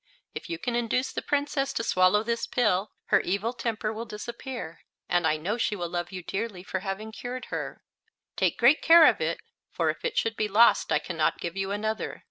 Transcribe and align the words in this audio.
"If 0.33 0.49
you 0.49 0.57
can 0.57 0.75
induce 0.75 1.13
the 1.13 1.21
Princess 1.21 1.71
to 1.73 1.83
swallow 1.83 2.23
this 2.23 2.47
pill 2.47 2.89
her 3.13 3.21
evil 3.21 3.53
temper 3.53 3.93
will 3.93 4.05
disappear, 4.07 4.81
and 5.07 5.27
I 5.27 5.37
know 5.37 5.59
she 5.59 5.75
will 5.75 5.89
love 5.89 6.11
you 6.11 6.23
dearly 6.23 6.63
for 6.63 6.79
having 6.79 7.11
cured 7.11 7.45
her. 7.53 7.83
Take 8.35 8.57
great 8.57 8.81
care 8.81 9.05
of 9.05 9.21
it, 9.21 9.41
for 9.69 9.91
if 9.91 10.03
it 10.03 10.17
should 10.17 10.35
be 10.35 10.47
lost 10.47 10.91
I 10.91 10.97
can 10.97 11.17
not 11.17 11.37
give 11.39 11.55
you 11.55 11.69
another. 11.69 12.19